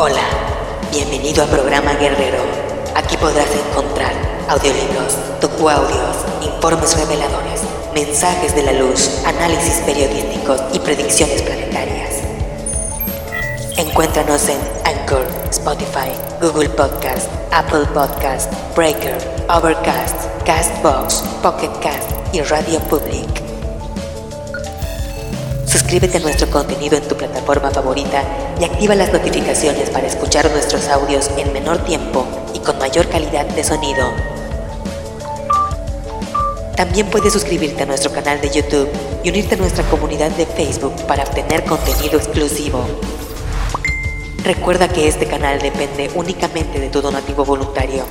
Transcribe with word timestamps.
Hola, 0.00 0.22
bienvenido 0.92 1.42
al 1.42 1.48
programa 1.48 1.92
Guerrero. 1.94 2.38
Aquí 2.94 3.16
podrás 3.16 3.48
encontrar 3.50 4.12
audiolibros, 4.48 5.16
docuaudios, 5.40 6.18
informes 6.40 6.96
reveladores, 6.96 7.62
mensajes 7.92 8.54
de 8.54 8.62
la 8.62 8.74
luz, 8.74 9.10
análisis 9.26 9.78
periodísticos 9.78 10.60
y 10.72 10.78
predicciones 10.78 11.42
planetarias. 11.42 12.14
Encuéntranos 13.76 14.48
en 14.48 14.58
Anchor, 14.84 15.26
Spotify, 15.50 16.12
Google 16.40 16.68
Podcast, 16.68 17.28
Apple 17.50 17.86
Podcast, 17.92 18.52
Breaker, 18.76 19.18
Overcast, 19.48 20.14
Castbox, 20.46 21.24
Pocket 21.42 21.72
Cast 21.80 22.08
y 22.32 22.40
Radio 22.42 22.78
Public. 22.82 23.47
Suscríbete 25.78 26.16
a 26.16 26.20
nuestro 26.20 26.50
contenido 26.50 26.96
en 26.96 27.06
tu 27.06 27.16
plataforma 27.16 27.70
favorita 27.70 28.24
y 28.60 28.64
activa 28.64 28.96
las 28.96 29.12
notificaciones 29.12 29.90
para 29.90 30.08
escuchar 30.08 30.50
nuestros 30.50 30.88
audios 30.88 31.30
en 31.36 31.52
menor 31.52 31.78
tiempo 31.84 32.26
y 32.52 32.58
con 32.58 32.78
mayor 32.78 33.08
calidad 33.08 33.46
de 33.46 33.62
sonido. 33.62 34.10
También 36.74 37.06
puedes 37.06 37.32
suscribirte 37.32 37.84
a 37.84 37.86
nuestro 37.86 38.10
canal 38.10 38.40
de 38.40 38.50
YouTube 38.50 38.88
y 39.22 39.30
unirte 39.30 39.54
a 39.54 39.58
nuestra 39.58 39.84
comunidad 39.84 40.32
de 40.32 40.46
Facebook 40.46 40.94
para 41.06 41.22
obtener 41.22 41.62
contenido 41.64 42.18
exclusivo. 42.18 42.84
Recuerda 44.42 44.88
que 44.88 45.06
este 45.06 45.26
canal 45.26 45.60
depende 45.60 46.10
únicamente 46.16 46.80
de 46.80 46.88
tu 46.88 47.00
donativo 47.00 47.44
voluntario. 47.44 48.02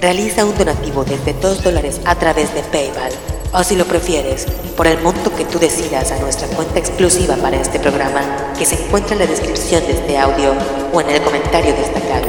Realiza 0.00 0.44
un 0.44 0.56
donativo 0.56 1.04
desde 1.04 1.32
2 1.32 1.64
dólares 1.64 2.00
a 2.04 2.14
través 2.14 2.54
de 2.54 2.62
PayPal 2.62 3.12
o 3.52 3.62
si 3.62 3.76
lo 3.76 3.84
prefieres, 3.84 4.46
por 4.76 4.86
el 4.86 5.00
monto 5.02 5.34
que 5.34 5.44
tú 5.44 5.58
decidas 5.58 6.10
a 6.10 6.18
nuestra 6.18 6.48
cuenta 6.48 6.78
exclusiva 6.78 7.36
para 7.36 7.56
este 7.56 7.78
programa 7.78 8.20
que 8.58 8.64
se 8.64 8.82
encuentra 8.82 9.12
en 9.14 9.20
la 9.20 9.26
descripción 9.26 9.84
de 9.86 9.92
este 9.92 10.18
audio 10.18 10.52
o 10.92 11.00
en 11.00 11.10
el 11.10 11.20
comentario 11.22 11.74
destacado. 11.74 12.28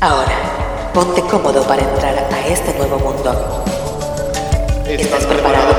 Ahora, 0.00 0.90
ponte 0.92 1.22
cómodo 1.22 1.62
para 1.66 1.82
entrar 1.82 2.28
a 2.32 2.46
este 2.48 2.74
nuevo 2.74 2.98
mundo. 2.98 3.64
¿Estás 4.86 5.24
preparado 5.26 5.71